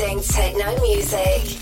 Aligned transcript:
Mixing 0.00 0.22
techno 0.22 0.80
music. 0.80 1.59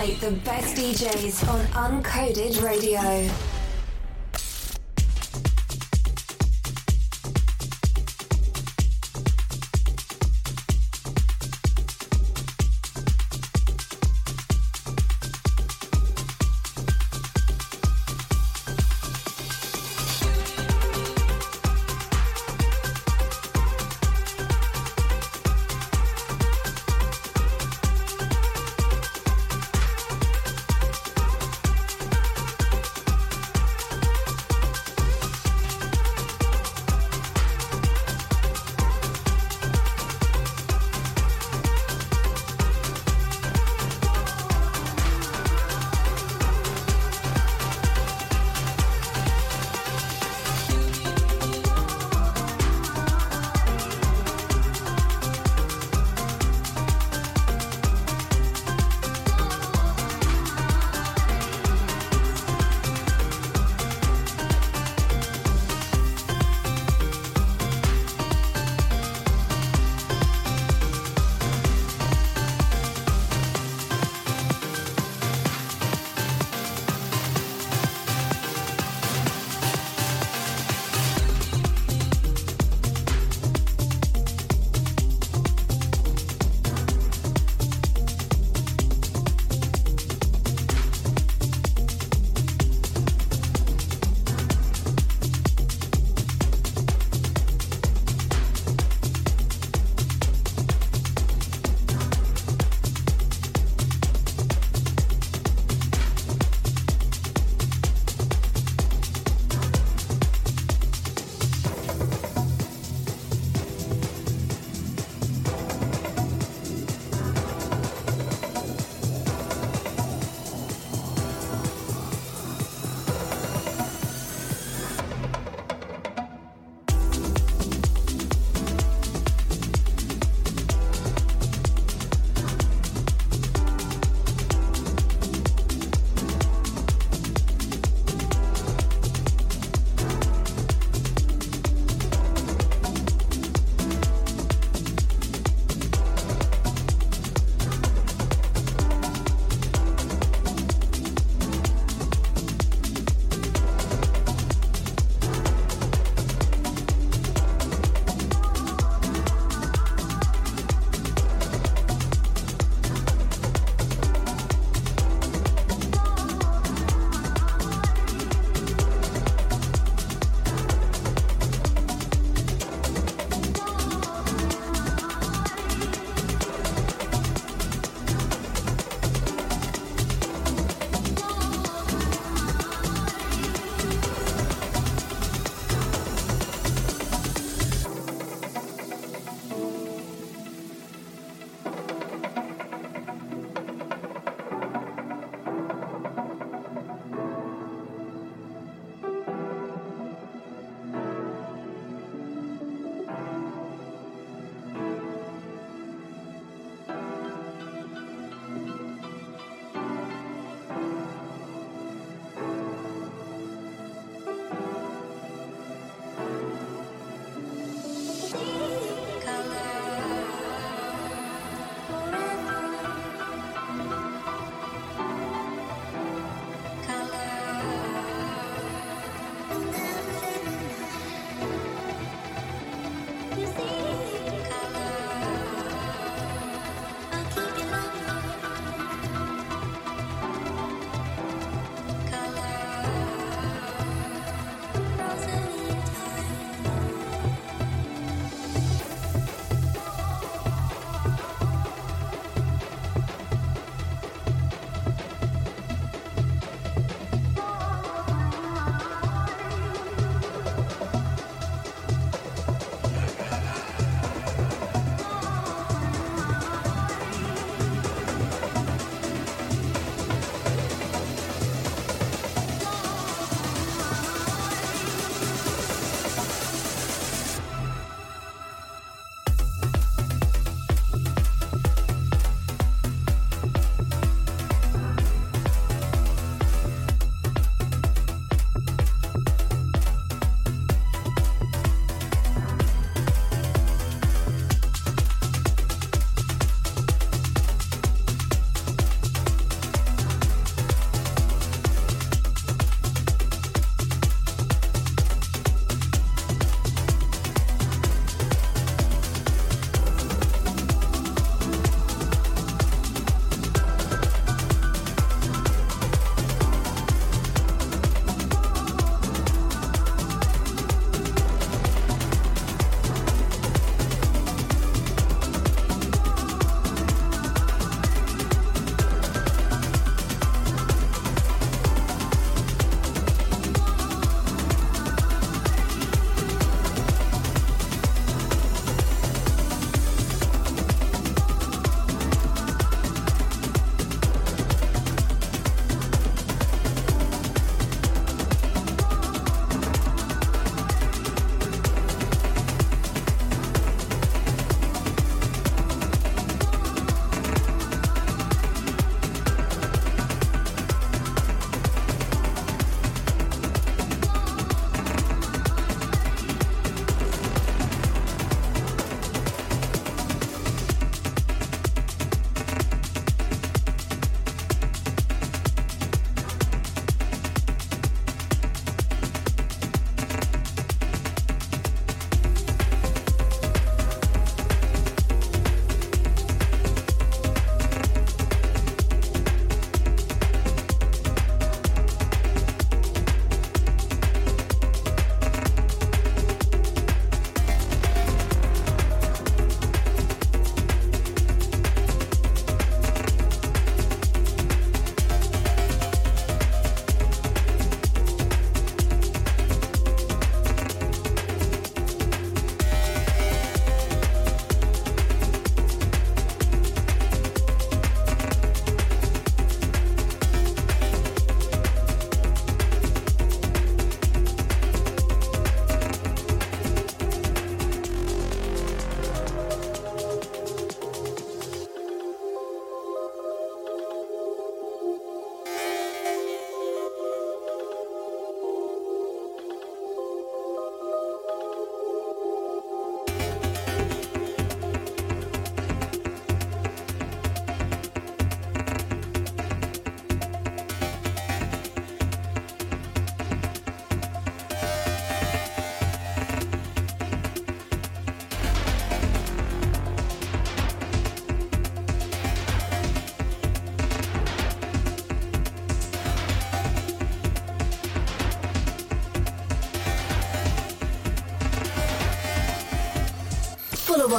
The 0.00 0.30
best 0.46 0.76
DJs 0.76 1.46
on 1.46 2.02
Uncoded 2.02 2.62
Radio. 2.62 3.59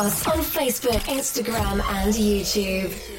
Us 0.01 0.25
on 0.25 0.39
Facebook, 0.39 1.00
Instagram, 1.01 1.79
and 1.84 2.13
YouTube. 2.13 3.11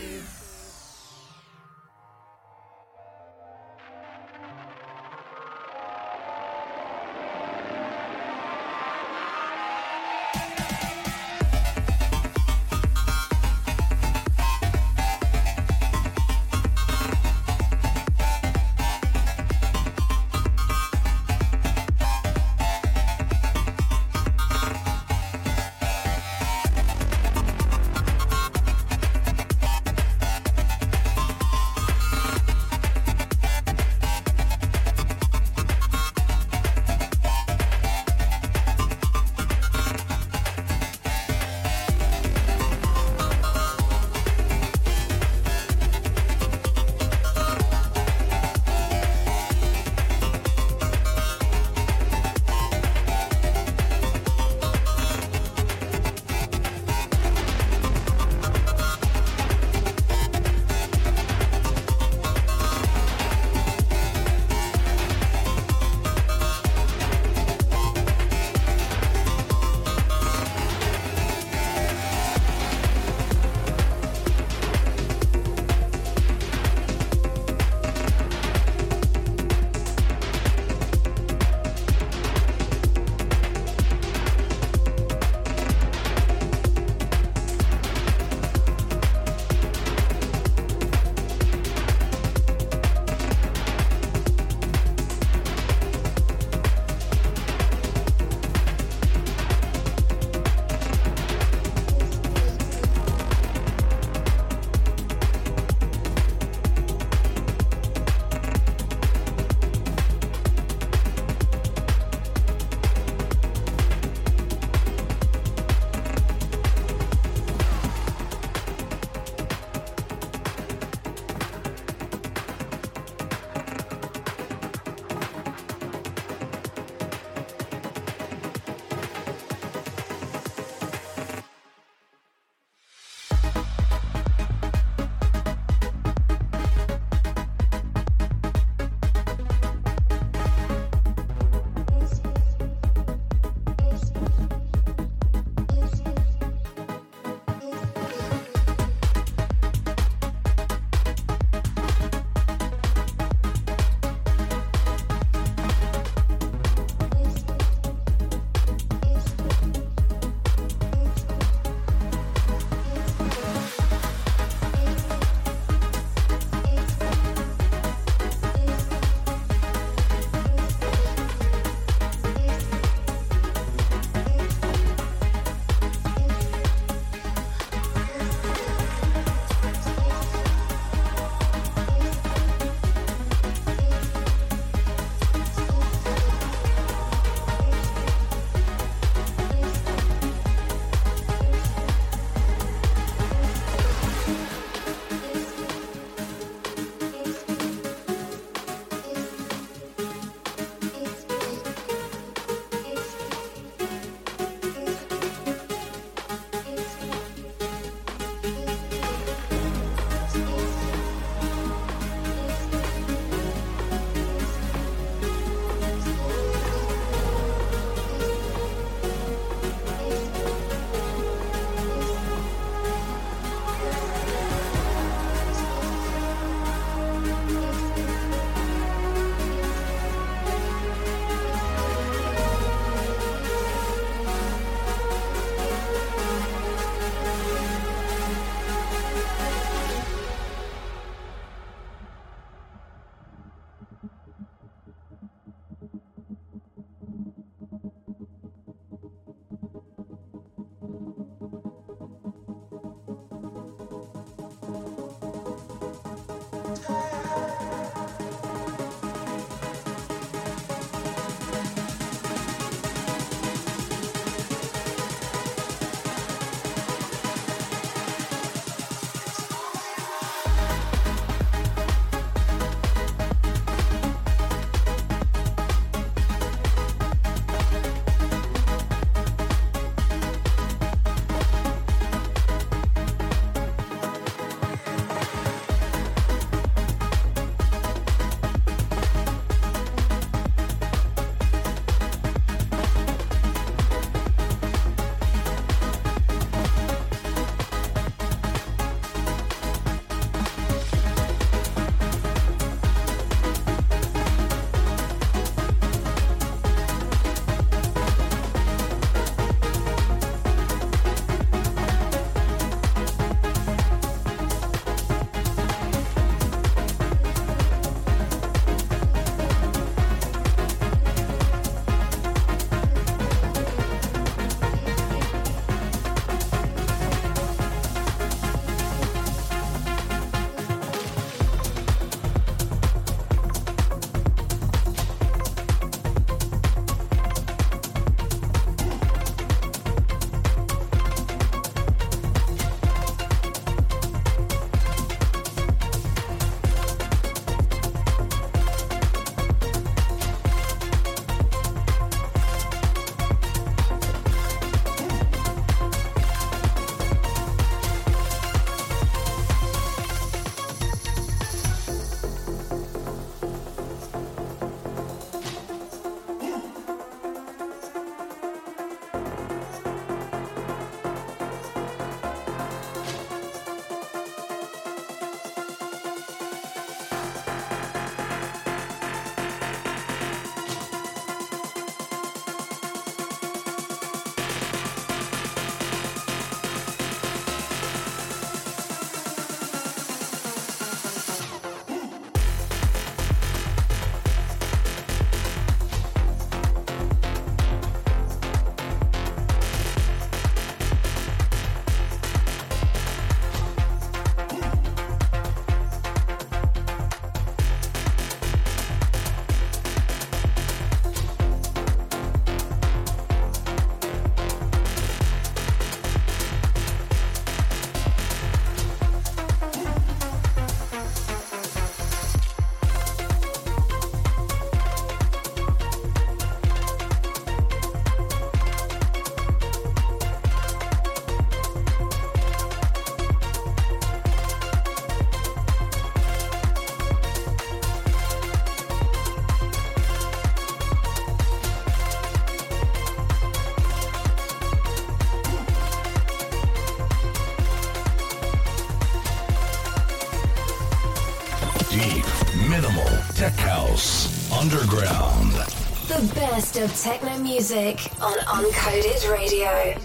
Best 456.54 456.76
of 456.76 456.94
techno 457.00 457.38
music 457.38 457.96
on 458.20 458.36
Uncoded 458.40 459.32
Radio. 459.32 460.01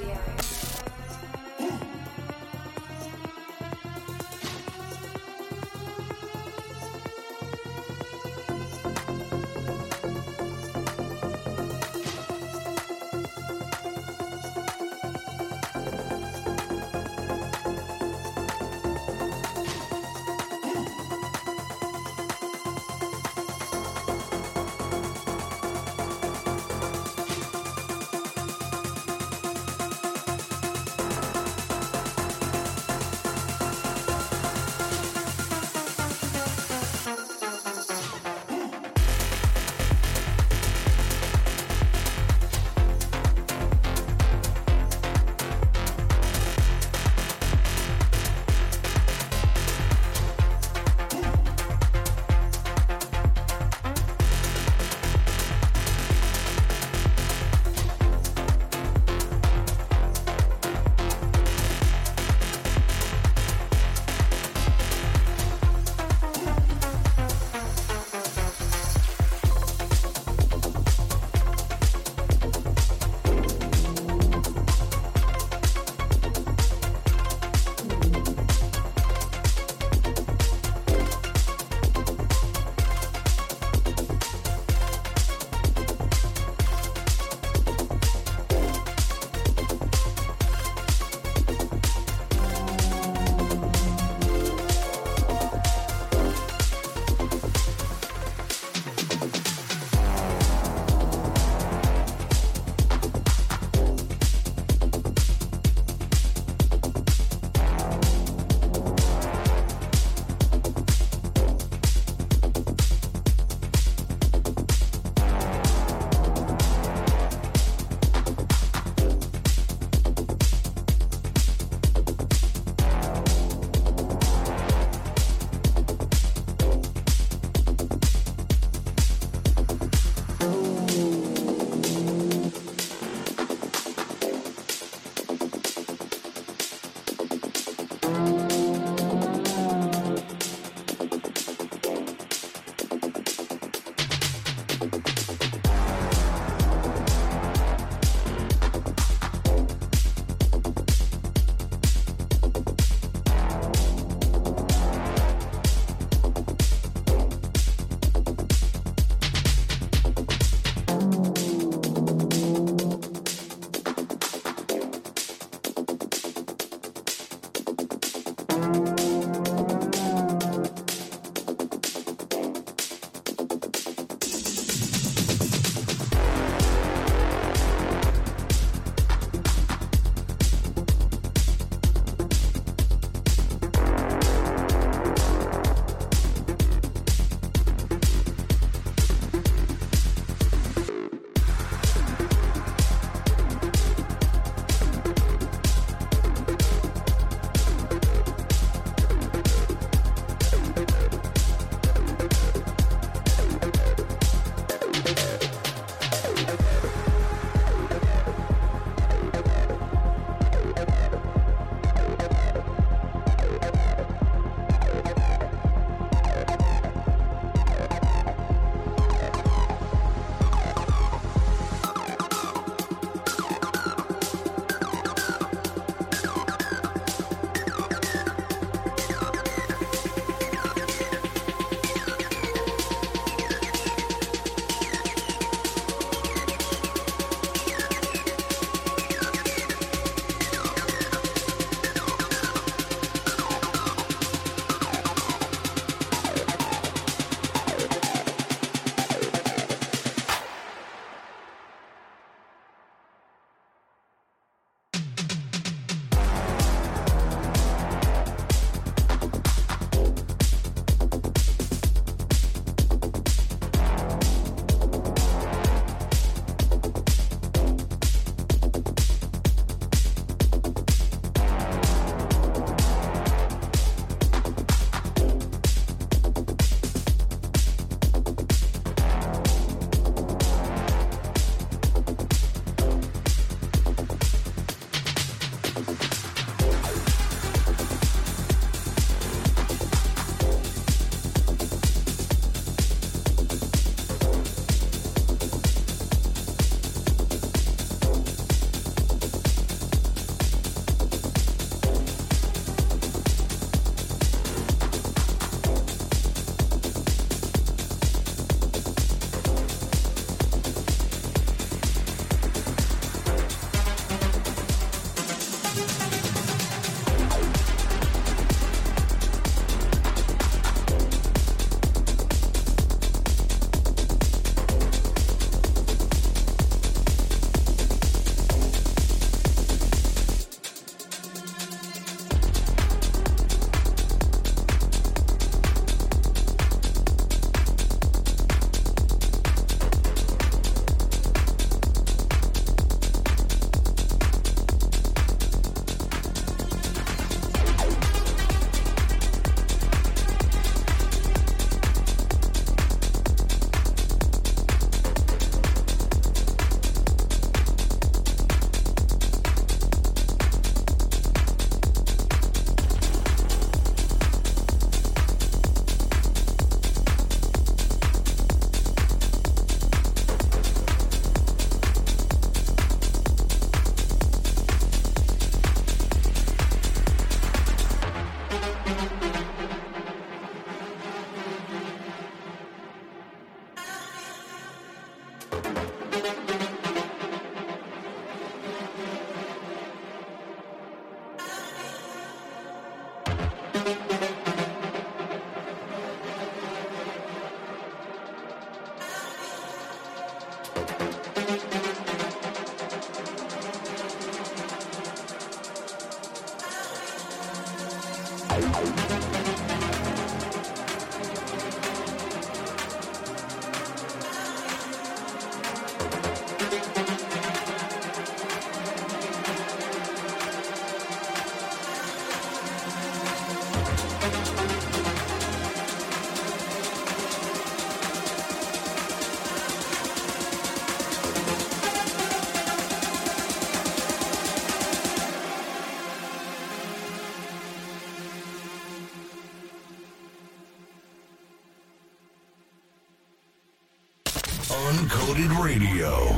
Uncoded 444.98 445.54
Radio. 445.64 446.37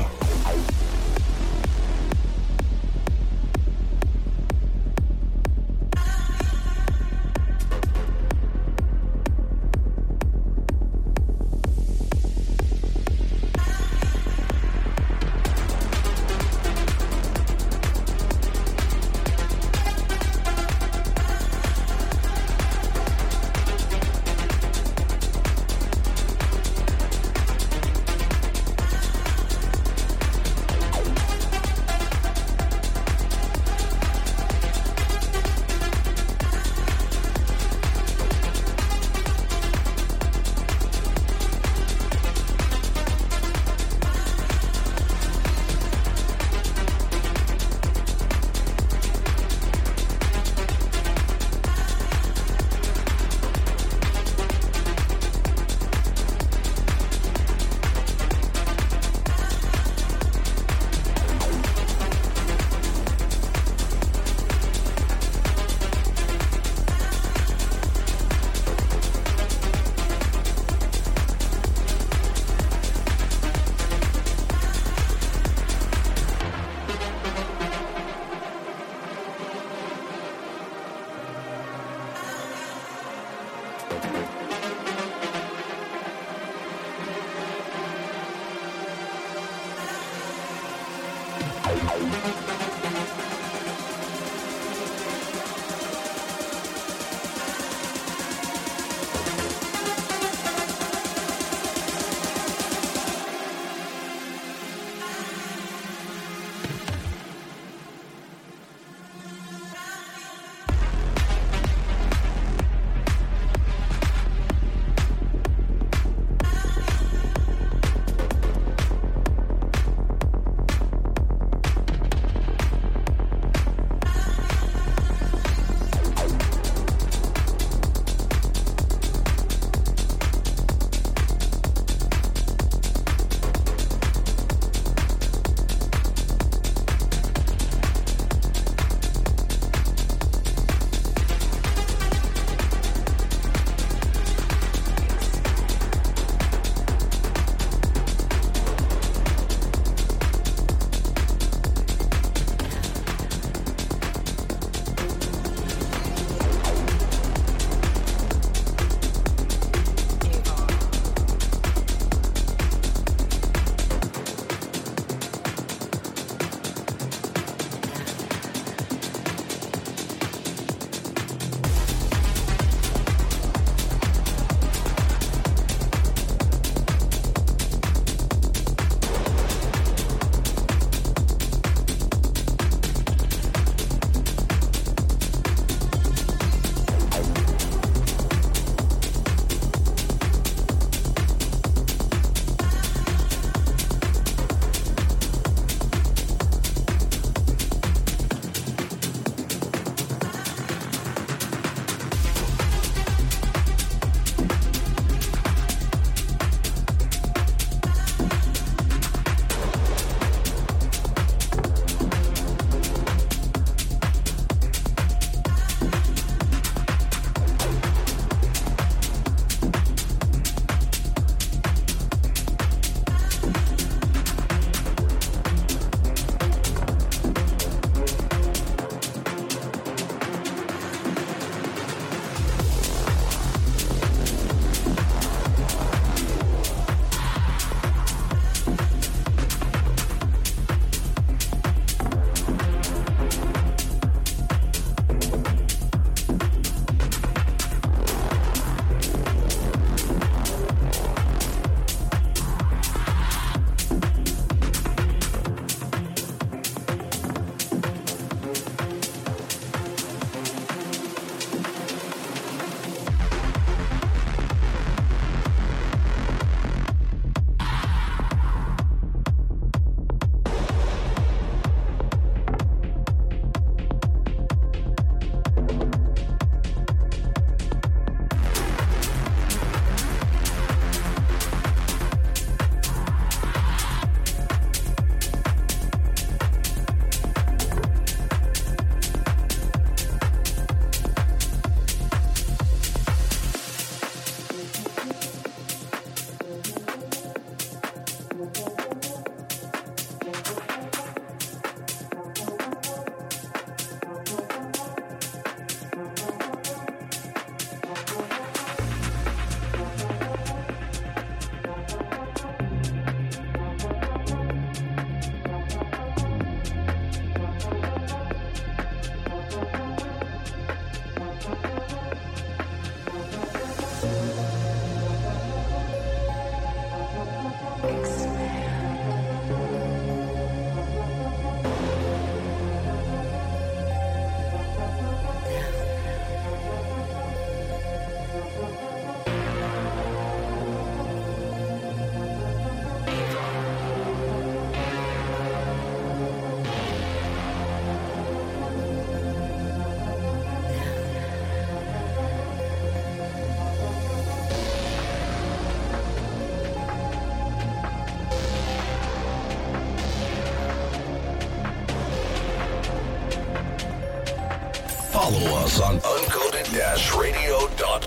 On 365.78 366.00
uncoded-radio.com. 366.00 367.99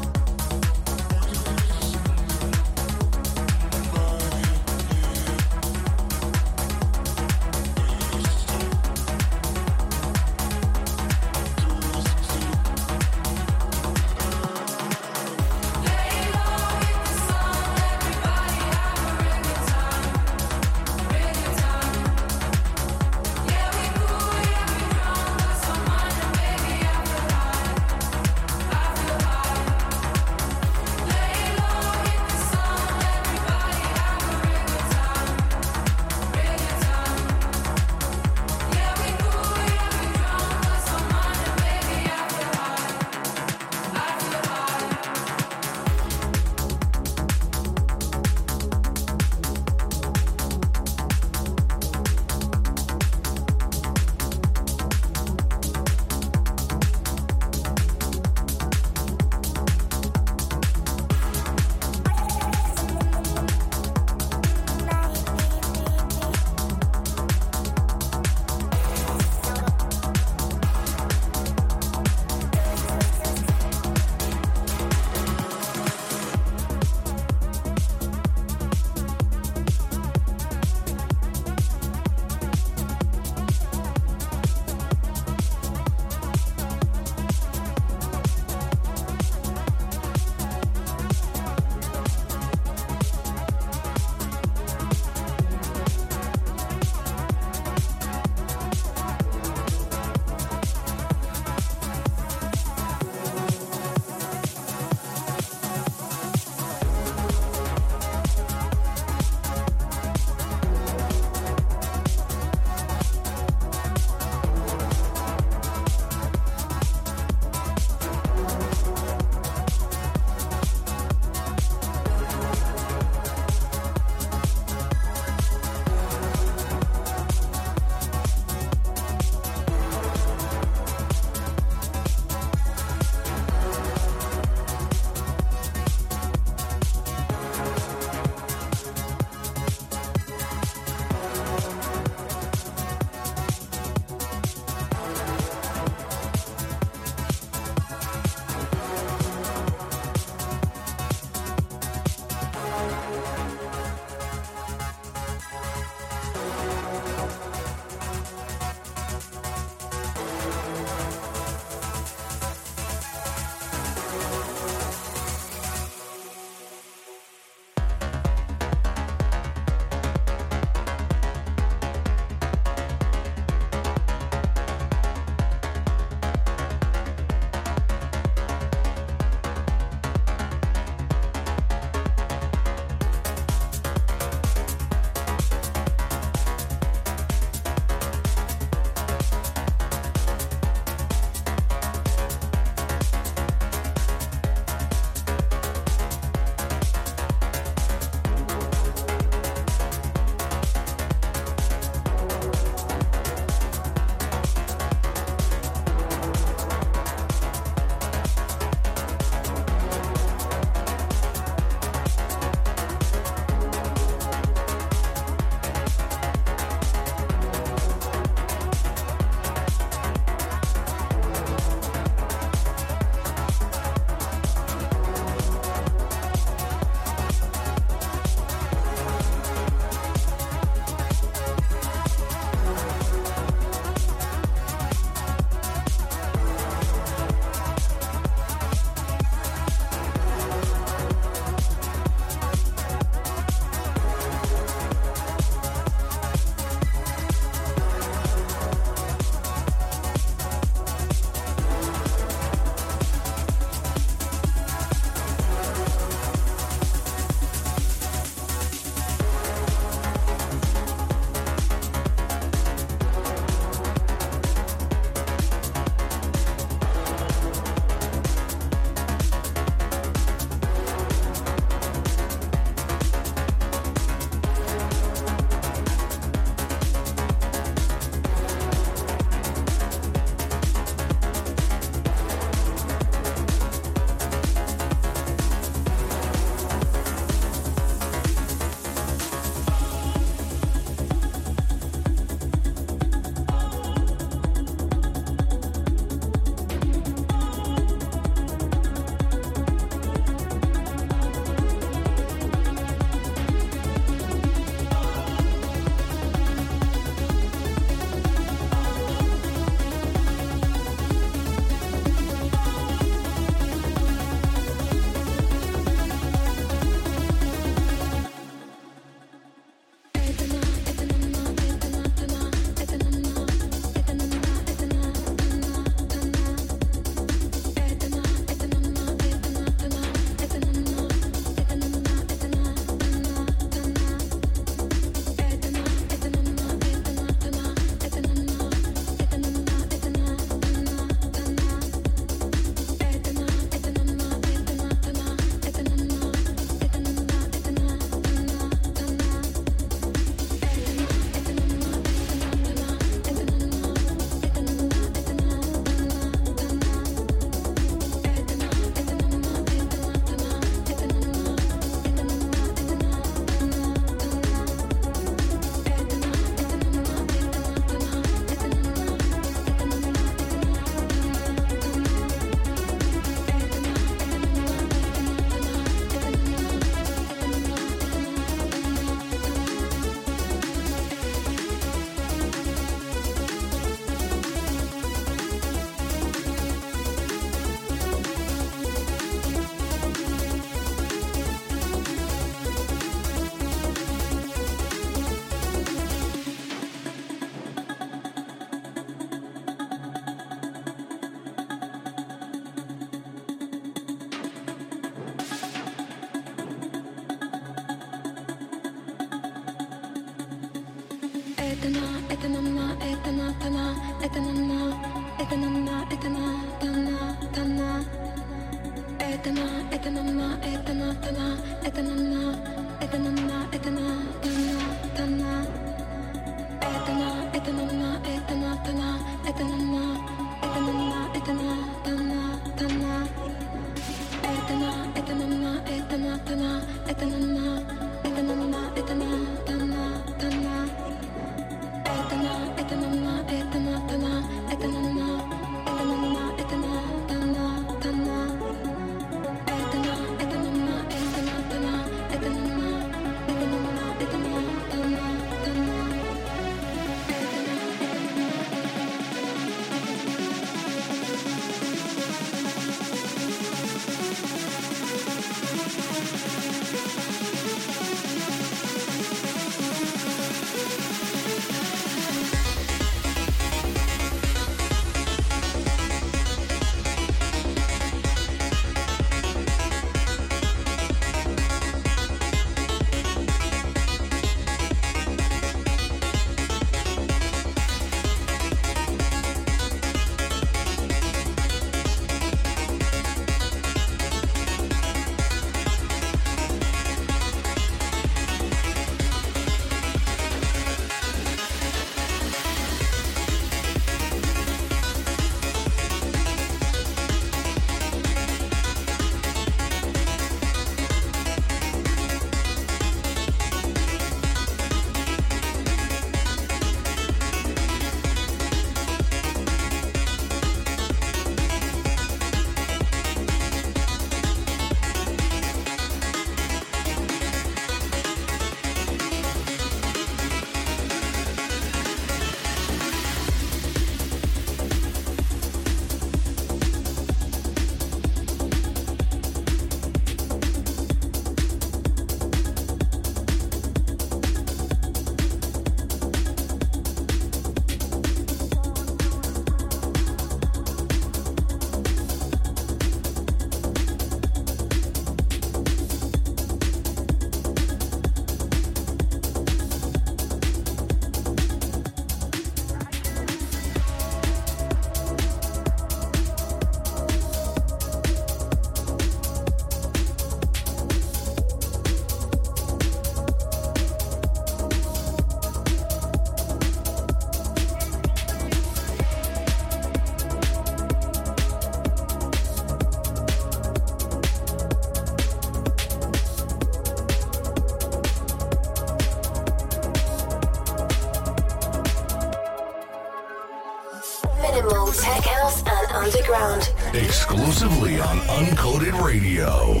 exclusively 597.66 598.20
on 598.20 598.38
Uncoded 598.46 599.20
Radio. 599.20 600.00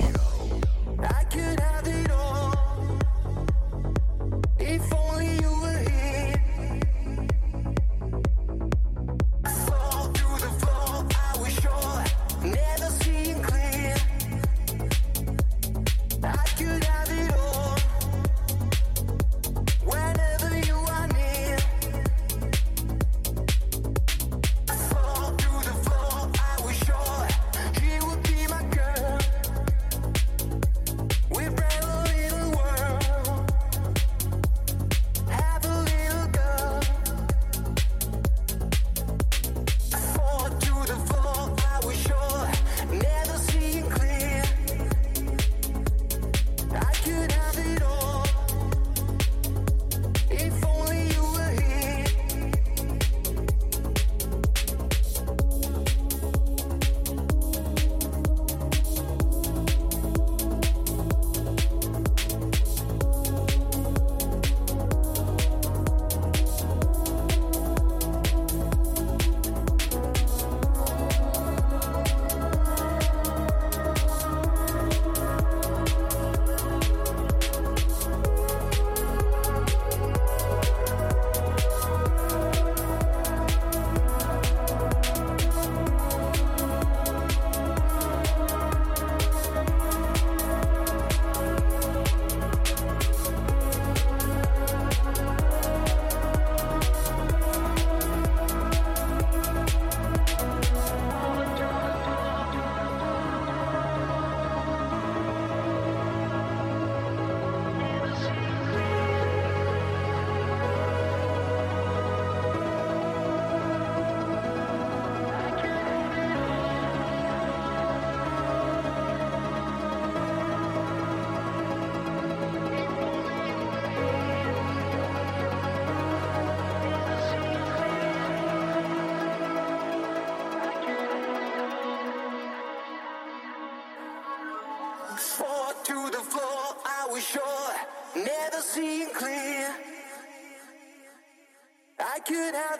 Could 142.26 142.56
have 142.56 142.75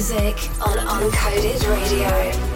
music 0.00 0.48
on 0.62 0.78
Uncoded 0.78 1.60
Radio. 1.68 2.49